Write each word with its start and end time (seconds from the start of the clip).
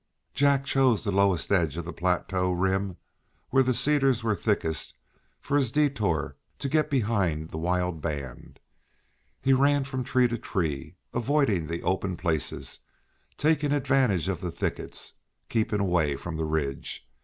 Jack 0.33 0.65
chose 0.65 1.03
the 1.03 1.11
lowest 1.11 1.51
edge 1.51 1.77
of 1.77 1.85
the 1.85 1.93
plateau 1.93 2.51
rim 2.51 2.97
where 3.51 3.61
the 3.61 3.71
cedars 3.71 4.23
were 4.23 4.33
thickest 4.33 4.95
for 5.39 5.57
his 5.57 5.71
detour 5.71 6.37
to 6.57 6.67
get 6.67 6.89
behind 6.89 7.51
the 7.51 7.59
wild 7.59 8.01
band; 8.01 8.59
he 9.43 9.53
ran 9.53 9.83
from 9.83 10.03
tree 10.03 10.27
to 10.27 10.39
tree, 10.39 10.95
avoiding 11.13 11.67
the 11.67 11.83
open 11.83 12.15
places, 12.15 12.79
taking 13.37 13.71
advantage 13.71 14.27
of 14.27 14.41
the 14.41 14.49
thickets, 14.49 15.13
keeping 15.49 15.79
away 15.79 16.15
from 16.15 16.35
the 16.35 16.45
ridge. 16.45 17.07